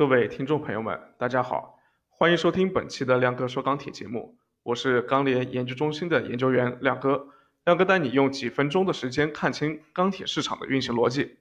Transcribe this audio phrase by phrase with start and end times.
[0.00, 7.26] 各位听众朋友们，大家好，欢迎收听本期的亮哥说钢铁节目，我是钢联研究中心的研究员亮哥。
[7.66, 11.36] 亮哥带你用几分钟的时间看清钢铁市场的运行逻辑。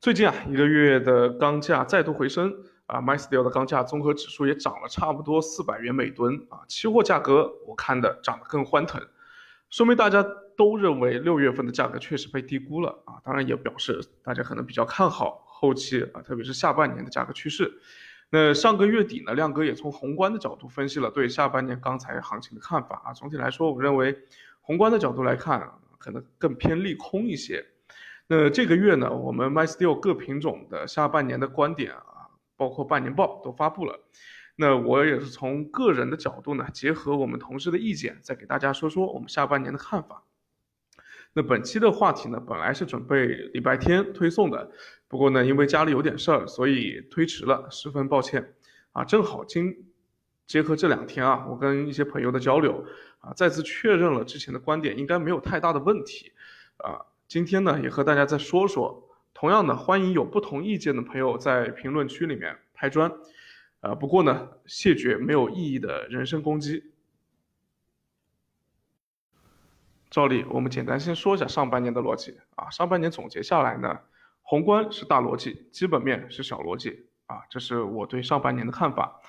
[0.00, 2.54] 最近啊，一个月的钢价再度回升
[2.86, 9.02] 啊，MySteel 的钢价综合指数也涨了差不多四百元每吨啊，期货价格我看的涨得更欢腾，
[9.68, 10.24] 说明大家
[10.56, 15.44] 都认为六月份的价格确实被低估了啊，当然也表示大家可能比较看好。
[15.60, 17.70] 后期啊，特别是下半年的价格趋势。
[18.30, 23.12] 那上个月底呢，亮哥也从宏观的角度分析了对下半年钢材行情的看法啊。
[23.12, 24.16] 总体来说，我认为
[24.62, 27.62] 宏观的角度来看，可能更偏利空一些。
[28.26, 34.00] 那这个月呢，我们 MySteel 各品种的下半年的观点啊，包括半年报都发布了。
[34.56, 40.22] 那我也是从个人的角度呢，结合我们同事的意见，再给大家说说我们下半年的看法。
[41.32, 44.70] 那本期的话题呢，本来是准备礼拜天推送的，
[45.06, 48.54] 不过呢，因为家里有点事儿，所以推迟了，十分抱歉。
[48.92, 49.72] 啊，正好今
[50.48, 52.84] 结合这两天啊，我跟一些朋友的交流
[53.20, 56.32] 啊，再次确认了之前的观点，应该没有太大的问题。
[56.78, 59.08] 啊，今天呢，也和大家再说说。
[59.32, 63.10] 同样的，欢迎有不同意见的朋友在评论区里面拍砖。
[63.78, 66.82] 啊，不过呢，谢绝没有意义的人身攻击。
[70.10, 72.68] 照例，我们简单先说一下上半年的逻辑啊。
[72.70, 74.00] 上半年总结下来呢，
[74.42, 79.20] 宏观是大逻辑，基本面是小逻辑啊，这是我对上半年的看法。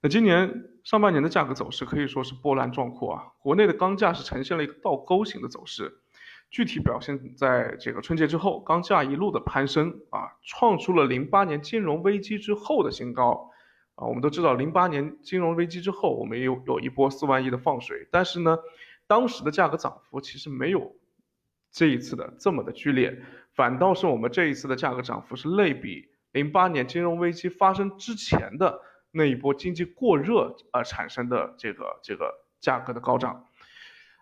[0.00, 3.24] 那今年上半年的价格走势可以说是波澜壮阔啊。
[3.42, 6.00] 国内的钢价是呈现了一个倒钩型的走势，
[6.48, 13.50] 具体表现在这个春节之后，钢价一路的攀升啊，创出了零八年金融危机之后的新高
[13.96, 14.06] 啊。
[14.06, 18.56] 我们都知道，零八年金融危机之后，我们有有一波四万亿的放水，但是呢。
[19.10, 20.94] 当时的价格涨幅其实没有
[21.72, 23.20] 这一次的这么的剧烈，
[23.56, 28.80] 反倒是我们这一次的价格涨幅是类比零八年金融危机发生之前的
[29.10, 33.46] 那一波经济过热而产生的这个这个价格的高涨。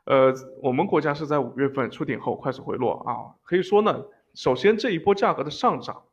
[0.04, 0.32] 呃，
[0.62, 4.02] 我们国家是在五月份出顶后快速回落啊，可以说呢，
[4.32, 6.04] 首先这一波价格的上涨，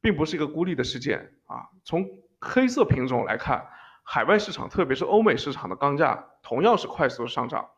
[0.00, 1.66] 并不是一个孤立的事件啊。
[1.82, 2.08] 从
[2.40, 3.66] 黑色品种来看，
[4.04, 7.68] 海外市场特别是欧美市场的钢价同样是快速的上涨。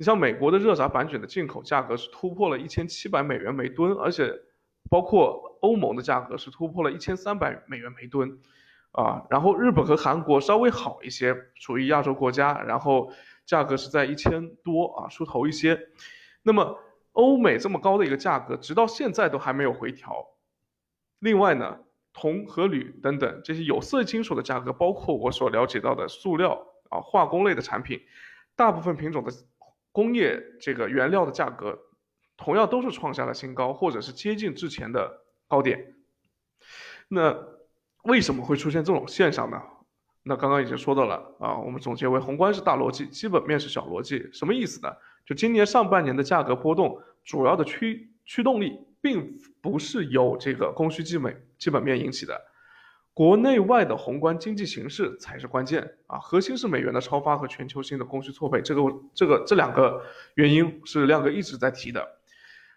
[0.00, 4.32] 你像美国的热轧板卷的进口价格是突破了一千七百美元每吨，而且
[4.88, 8.38] 包括欧盟的价格是突破了一千三百美元每吨，
[8.92, 13.12] 啊，然后日本和韩国稍微好一些，属于亚洲国家，然后
[13.44, 15.78] 价格是在一千多啊出头一些。
[16.42, 16.78] 那么
[17.12, 20.28] 欧美这么高的一个价格，直到现在都还没有回调。
[21.18, 21.78] 另外呢，
[22.14, 28.00] 铜和铝等等这些有色金属的价格，包括我所了解到的塑料啊化工类的产品，
[28.56, 29.30] 大部分品种的。
[29.92, 31.78] 工业这个原料的价格，
[32.36, 35.94] 同样都是创下了新高，或者是接近之前的高点。
[37.08, 37.36] 那
[38.04, 39.60] 为什么会出现这种现象呢？
[40.22, 44.28] 那刚刚已经说到了啊，我们总结为宏观是大逻辑，基本面是小逻辑。
[44.32, 44.94] 什么意思呢？
[45.24, 52.40] 就今年上半年的价格波动，主要的驱驱动力并不是由这个供需基本基本面引起的。
[53.20, 58.82] 国内外的宏观经济形势才是关键啊，核心是美元的超发和全球性的供需错配，这个
[59.12, 60.02] 这个这两个
[60.36, 62.02] 原因是亮哥一直在提的。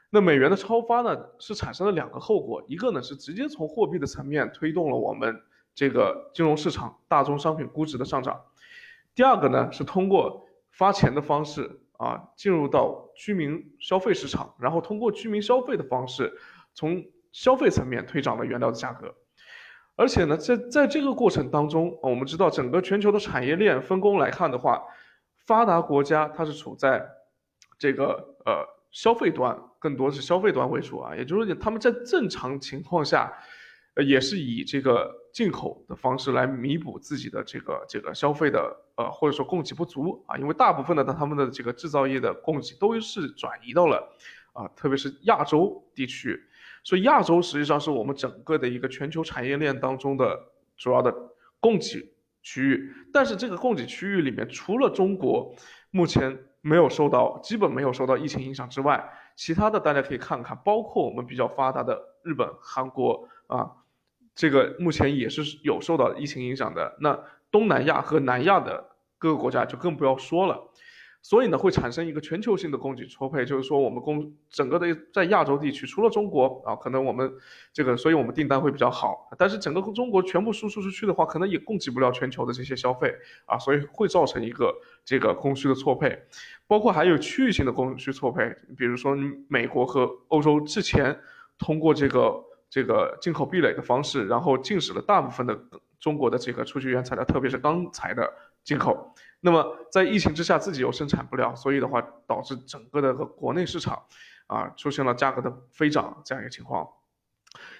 [0.09, 5.33] 那美元的超发呢，是产生了两个后果，一个呢是直接从货币的层面推动了我们
[5.73, 8.41] 这个金融市场大宗商品估值的上涨，
[9.15, 16.33] 第二个呢是通过发钱的方式啊进入到居民消费市场，然后通过居民消费的方式，
[16.73, 19.15] 从消费层面推涨了原料的价格。
[19.95, 24.81] 而且呢，在在这个过程当中，我们知道整个全球的产业链分工来看的话，
[25.45, 27.07] 发达国家它是处在
[27.77, 33.31] 这个呃消费端，更多是消费端为主啊，也就是说他们在正常情况下，
[33.93, 44.11] 呃也是以这个进口的方式来弥补自己的这个这个消费的呃或者说供给不足啊，因为大部分的他们的这个制造业的供给都是转移到了
[44.53, 46.41] 啊，特别是亚洲地区。
[46.83, 50.37] 所以亚洲实际上是我们整个的一个全球产业链当中的
[50.77, 51.13] 主要的
[51.59, 55.55] 供给区域，但是这个供给区域里面，除了中国
[55.91, 63.71] 目前没有受到基本没有受到疫情影响之外，其他的大家可以看看，包括我们比较发达的日本、韩国啊，
[64.35, 66.97] 这个目前也是有受到疫情影响的。
[66.99, 67.17] 那
[67.49, 68.83] 东南亚和南亚的
[69.17, 70.59] 各个国家就更不要说了。
[71.25, 77.31] 所以呢，会产生一个全球性的供给错配，就是说我们供整个的在亚洲地区，除了中国啊，可能我们
[77.71, 79.29] 这个，所以我们订单会比较好。
[79.37, 83.15] 但是整个中国全部输出出去的话，可能也供给不了全球的这些消费
[83.45, 84.75] 啊，所以会造成一个
[85.05, 86.21] 这个供需的错配，
[86.67, 89.17] 包括还有区域性的供需错配，比如说
[89.47, 91.17] 美国和欧洲之前
[91.57, 95.57] 通过这个这个进口壁垒的方式，然后禁止了大部分的
[96.01, 98.29] 中国的这个初级原材料，特别是钢材的
[98.65, 99.15] 进口。
[99.45, 104.01] 那么在疫情之下，自己又生产不了，所以的话导致整个的国内市场
[104.47, 106.87] 啊出现了价格的飞涨这样一个情况。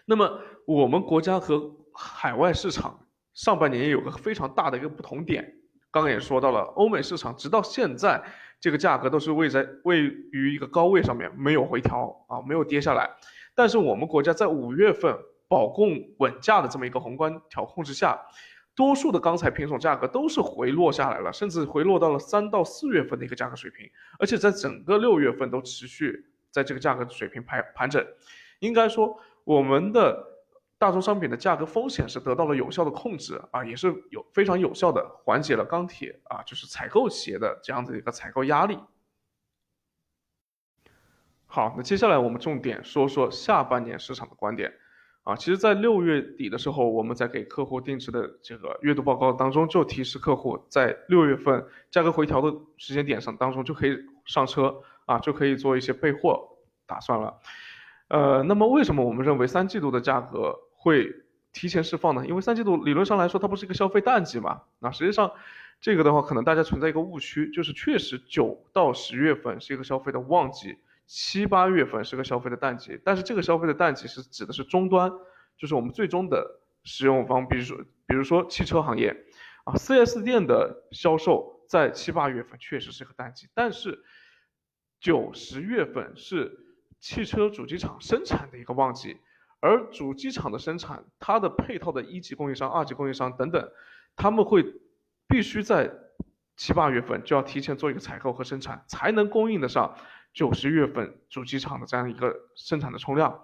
[0.03, 2.99] 那么我们国家和海外市场
[3.33, 5.55] 上半年也有个非常大的一个不同点，
[5.89, 8.21] 刚刚也说到了，欧美市场直到现在
[8.59, 13.09] 这个价格都是位在位于一个高位上面，没有回调啊，没有跌下来。
[13.55, 15.17] 但是我们国家在五月份
[15.47, 18.19] 保供稳价的这么一个宏观调控之下。
[18.75, 28.03] 多数的钢材品种价格都是回落下来了，甚至回落到了三到四月份的一个价格水平，而且在整个六月份都持续在这个价格水平盘盘整。
[28.59, 30.25] 应该说，我们的
[30.77, 38.79] 大宗商品的价格风险是得到了有效的控制啊，也是有非常有效的缓解了钢铁啊，就是采购企业的这样的一个采购压力。
[41.45, 44.73] 好，那接下来我们重点说说下半年市场的观点。
[45.23, 57.39] 啊，其实，在六月底的时候，我们在给客户定制的这个月度报告当中，就提示客户在六月份价格回调的时间点上当中就可以上车啊，就可以做一些备货打算了。
[58.09, 61.09] 呃，那么为什么我们认为三季度的价格会
[61.53, 62.27] 提前释放呢？
[62.27, 64.63] 因为三季度理论上来说，它不是一个消费淡季嘛。
[64.79, 65.31] 那实际上，
[65.79, 70.79] 这个的话，可能大家存在一个误区，就是确实九到十月份是一个消费的旺季。
[71.05, 75.11] 七八月份是个消费的淡季，但是这个消费的淡季是指的是终端，
[75.57, 77.77] 就是我们最终的使用方，比如说
[78.07, 79.15] 比如说汽车行业，
[79.65, 84.03] 啊，4S 店的销售在七八月份确实是个淡季，但是
[84.99, 86.57] 九十月份是
[86.99, 89.17] 汽车主机厂生产的一个旺季，
[89.59, 93.71] 而主机厂的生产，它的配套的一级供应商、二级供应商等等，
[94.15, 94.63] 他们会
[95.27, 95.91] 必须在
[96.55, 99.97] 七八月份就要提前做一个采购和生产，才能供应得上。
[100.33, 103.39] 九十月份主机厂的这样一个生产的冲量，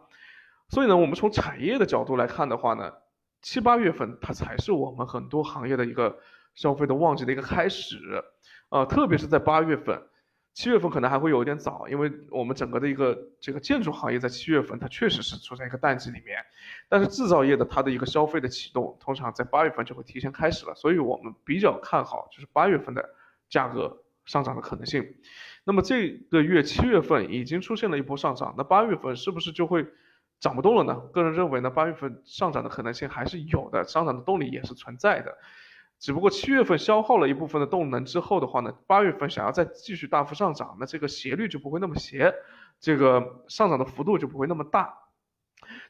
[0.70, 2.92] 所以呢，我们从产业的角度来看的话呢，
[3.42, 6.20] 七八月份它才是我们很多行业的一个
[6.56, 7.98] 消费的旺季的一个开始，
[8.70, 10.02] 呃，特别是在八月份，
[10.54, 16.44] 七月份可能还会有一点早，因为我们整个的一个这个建筑行业在七月份它确实是处在一个淡季里面，
[16.90, 23.10] 但是制造业的它的一个消费的启动通常在八月份就会提前开始了，所以我们比较看好就是八月份的
[23.48, 25.16] 价格上涨的可能性。
[25.70, 29.86] 那么这个月七月份已经出现了一波上涨，那八月份是不是就会
[30.40, 30.96] 涨不动了呢？
[31.14, 35.38] 个人认为呢，八月份上涨的可能性还是有的，上涨的动力也是存在的。
[36.00, 42.34] 只不过七月份消耗了一部分的动能之后的话呢，八月份想要再继续大幅上涨，那这个斜率就不会那么斜，
[42.80, 44.92] 这个上涨的幅度就不会那么大。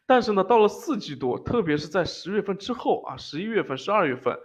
[0.05, 4.37] 但是呢，到了四季度，特别是在十月份之后啊，十一月份、十二月份，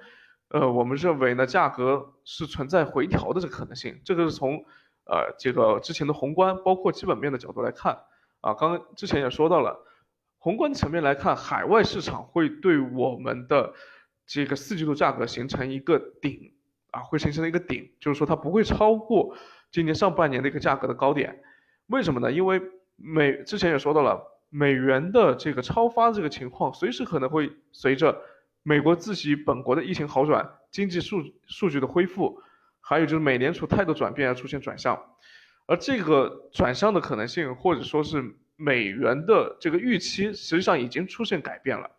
[0.50, 4.64] 呃，我们认为呢，价格是存在回调的这个可能性，这个是从。
[5.06, 7.92] 呃，这个之前的宏观包括基本面的角度来看，
[8.40, 9.84] 啊，刚刚之前也说到了，
[10.38, 13.74] 宏观层面来看，海外市场会对我们的
[14.26, 16.54] 这个四季度价格形成一个顶，
[16.90, 19.36] 啊，会形成一个顶，就是说它不会超过
[19.70, 21.42] 今年上半年的一个价格的高点。
[21.88, 22.32] 为什么呢？
[22.32, 22.62] 因为
[22.96, 28.18] 美之前也说到了，美元的这个超发这个情况，随时可能会随着
[28.62, 32.40] 美国自己本国的疫情好转，经济数数据的恢复。
[32.86, 35.02] 还有就是美联储态度转变而出现转向，
[35.66, 41.90] 而这个转向的可能性，或者说是美元的这个预期，实际上已经出现改变了。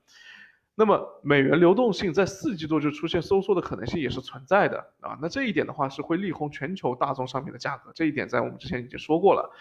[0.78, 5.18] 那么美元流动性在四季度就出现收缩的可能性也是存在的啊。
[5.22, 9.52] 那这一点的话是会利空全球大宗商品的价格，这一点在我们之前已经说过了。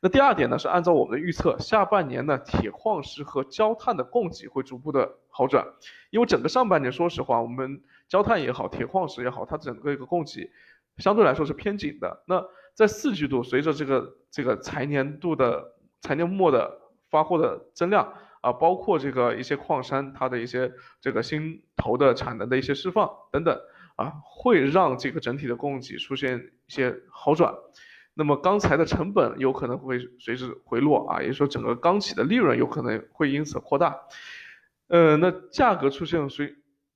[0.00, 5.64] 那第二点呢是按照我们的预测，下半年呢铁矿石和焦炭的供给会逐步的好转，
[6.10, 7.80] 因为整个上半年说实话，我们
[8.14, 10.48] 焦炭也好，铁矿石也好，它整个一个供给。
[10.98, 12.22] 相对来说是偏紧的。
[12.28, 12.40] 那
[12.72, 16.78] 在四季度，随着这个这个财年度的财年末的
[17.10, 23.58] 发货的增量啊，包括这个一些矿山它的一些这个新投的产能的一些释放等等
[23.96, 27.52] 啊，会让这个整体的供给出现一些好转。
[28.14, 33.98] 那么钢材的成本有可能会随之回落啊，也就是说整个钢企的利润有可能会因此扩大。
[34.86, 36.54] 呃，那价格出现随。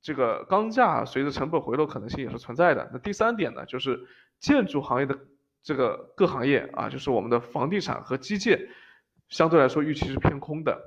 [0.08, 2.88] 这个钢价随着成本回落可能性也是存在的。
[2.94, 4.06] 那第三点呢，就是
[4.40, 5.18] 建筑行业的
[5.62, 8.70] 这个各行业啊，就是我们的房地产和基建，
[9.28, 10.80] 相对来说预期是偏空的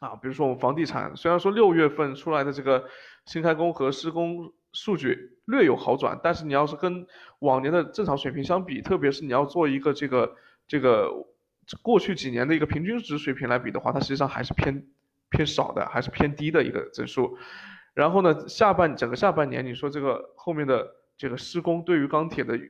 [0.00, 0.16] 啊。
[0.20, 2.88] 比如说我们房地产，虽然说六月份出来的这个
[3.24, 7.06] 新开工和施工数据略有好转，但是你要是跟
[7.38, 10.34] 往年的正常水平相比，特别是你要做一个这个
[10.66, 11.08] 这个
[11.82, 14.88] 过去几年的一个平均值水平来比的话，它实际上还是偏
[15.30, 17.38] 偏少的，还是偏低的一个整数。
[17.96, 20.86] 然后呢，下半整个下半年，你说这个后面的
[21.16, 22.60] 这个施工对于钢铁的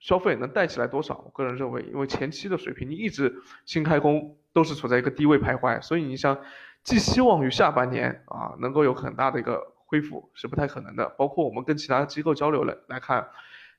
[0.00, 1.22] 消费能带起来多少？
[1.24, 3.32] 我个人认为，因为前期的水平你一直
[3.64, 6.36] 新开工都是处在一个低位徘徊，所以你想
[6.82, 11.08] 寄希望于下半年啊能够有很大的一个恢复是不太可能的。
[11.10, 13.28] 包括我们跟其他机构交流来来看，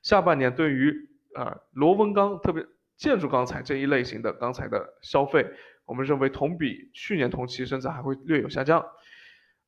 [0.00, 0.94] 下半年对于
[1.34, 2.64] 呃螺纹钢，特别
[2.96, 5.46] 建筑钢材这一类型的钢材的消费，
[5.84, 8.82] 我们认为同比去年同期甚至还会略有下降。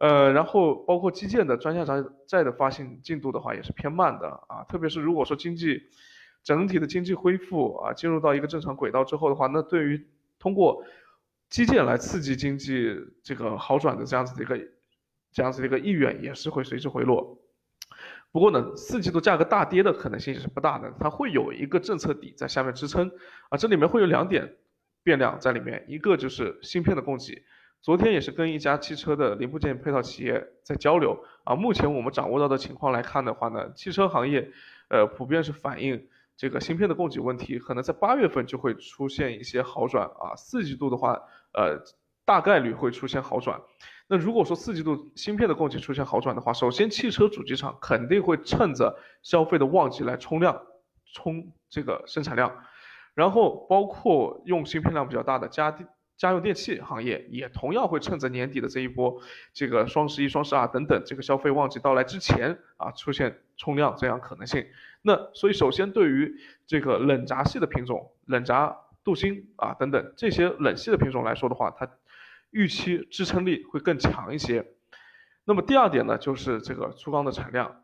[0.03, 5.81] 呃，然后包括基建的专项债债的发行进度的话也是偏慢的啊，特别是如果说经济
[6.43, 10.05] 整体的经济恢复啊进入到一个正常轨道之后的话，那对于
[10.41, 10.85] 通过
[11.49, 14.59] 基建来刺激经济这个好转的这样子的一个
[15.31, 17.39] 这样子的一个意愿也是会随之回落。
[18.33, 23.09] 不过呢，四季度价格大跌的可能性也是不大的，它会有一个政策底在下面支撑
[23.51, 24.57] 啊，这里面会有两点
[25.05, 27.45] 变量在里面，一个就是芯片的供给。
[27.83, 34.53] 昨天也是跟一家汽车的零部件配套企业在交流啊，目前我们掌握到的情况来看的话呢，汽车行业，
[34.89, 41.21] 呃，普遍是反映这个芯片的供给问题，可能在八月份就会出现一些好转啊，四季度的话，
[41.55, 41.83] 呃，
[42.25, 43.61] 大概率会出现好转。
[44.07, 50.63] 那如果说四季度芯片的供给出现好转的话，首先汽车主机厂肯定会趁着消费的旺季来冲量，
[51.13, 52.63] 冲这个生产量，
[53.15, 55.89] 然后包括用芯片量比较大的家电。
[56.23, 59.21] 家用电器行业也同样会趁着年底的这一波，
[59.53, 64.67] 这个双十一、双十二等等这个消费旺季到来之前啊，出现冲量这样可能性。
[65.03, 66.35] 那所以首先对于
[66.67, 71.89] 这个冷轧系的品种，冷轧、镀锌啊等等这些冷系的品种来说的话，它
[72.51, 74.65] 预期支撑力会更强一些。
[75.45, 77.83] 那么第二点呢，就是这个粗钢的产量。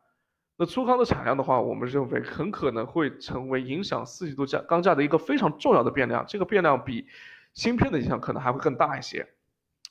[0.61, 6.25] 那粗钢的产量的话，我们认为很可能会成为影响四季度价钢价的一个非常重要的变量。
[6.27, 7.07] 这个变量比
[7.59, 9.27] 芯片的影响可能还会更大一些，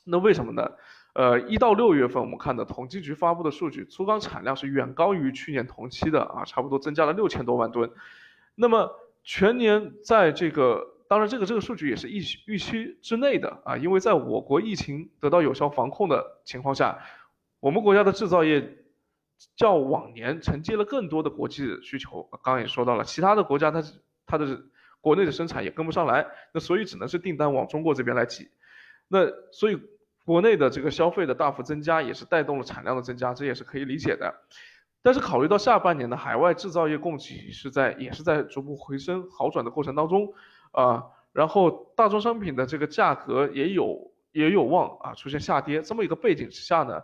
[0.05, 0.71] 那为什么呢？
[1.11, 7.91] 呃，一到六月份我们看的统计局发布的数据，粗钢产量是远高于去年同期的啊，差不多增加了六千多万吨。
[8.55, 16.99] 那么全年在这个，当然这个这个数据也是预预期之内的啊，因为在我国疫情得到有效防控的情况下，
[17.59, 18.77] 我们国家的制造业
[19.57, 22.29] 较往年承接了更多的国际需求。
[22.31, 23.83] 刚刚也说到了，其他的国家它
[24.25, 24.61] 它的。
[25.07, 28.49] 国内的生产也跟不上来，那所以只能是订单往中国这边来挤，
[29.07, 29.19] 那
[29.53, 29.81] 所以
[30.25, 34.35] 国内的这个消费的大幅增加也是带动了产量的增加，这也是可以理解的。
[35.01, 40.33] 但是考虑到下半年的海外制造业供给是在也是在逐步回升好转的过程当中
[40.71, 47.01] 啊，然后大宗商品的这个价格也有也有望啊出现下跌这么一个背景之下呢，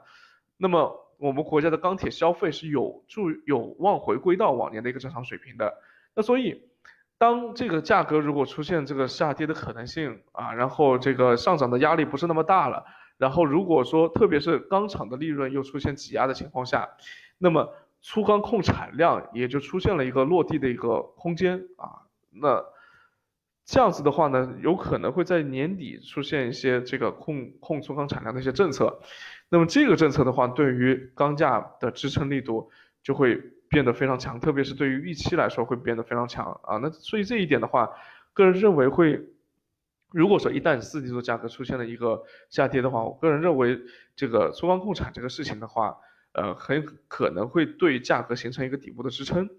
[0.58, 5.74] 那么我们国家的钢铁消费是有助有望回归到往年的一个正常水平的，
[6.14, 6.70] 那所以。
[7.18, 12.84] 当这个价格如果出现这个下跌的可能性啊，然后这个上涨的压力不是那么大了，
[13.18, 16.90] 然后如果说特别是钢厂的利润又出现挤压的情况下，
[17.38, 22.62] 那么粗钢控产量也就出现了一个落地的一个空间啊，那
[23.64, 29.00] 这样子的话呢，有可能会在年底出现一些这个控控粗钢产量的一些政策，
[29.48, 32.70] 那么这个政策的话，对于钢价的支撑力度
[33.02, 33.42] 就会。
[33.74, 36.78] 变得非常强，特别是对于预期来说会变得非常强啊。
[36.78, 37.90] 那所以这一点的话，
[38.32, 39.20] 个人认为会，
[40.12, 43.82] 如果说一旦四季度价格出现了一个下跌的话，我个人认为
[44.16, 45.98] 这个粗钢控产这个事情的话，
[46.34, 49.50] 呃，很可能会对价格形成一个底部的支撑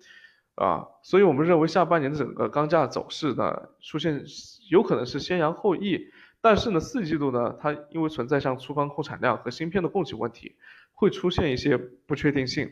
[0.54, 0.87] 啊。
[1.02, 4.25] 所以我们认为下半年的整个钢价走势呢，出现
[4.71, 6.06] 有可能是先扬后抑，
[6.40, 10.54] 但是呢，四季度呢，它因为存在像粗钢控产量和芯片的供给问题，
[10.92, 12.71] 会出现一些不确定性。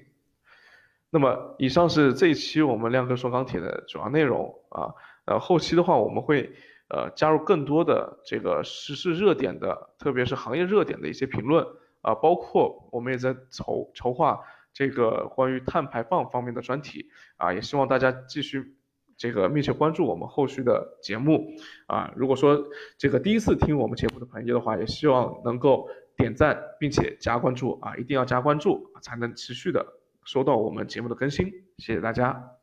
[1.15, 4.89] 那么，以上是这一期我们亮哥说钢铁的主要内容啊。
[5.27, 6.51] 呃，后期的话，我们会
[6.89, 11.67] 呃加入更多的这个时事热点的，特别是行业热点的一些评论
[12.01, 14.41] 啊，包括我们也在筹筹划
[14.73, 18.75] 这个关于碳排放方面的专题啊，也希望大家继续
[19.19, 21.47] 这个密切关注我们后续的节目
[21.89, 22.11] 啊。
[22.17, 22.59] 如果说
[22.97, 29.87] 这个第一次听我们节目的朋友的话，也希望能够点赞并且加关注啊，一定要加关注才能持续的。
[30.25, 31.47] 收到我们节目的更新，
[31.79, 32.62] 谢谢大家。